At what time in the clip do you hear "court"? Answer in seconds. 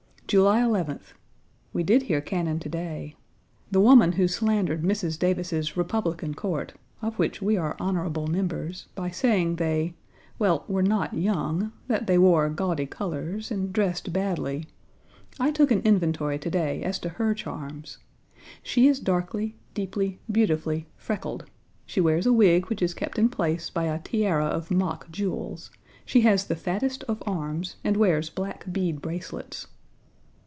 6.35-6.73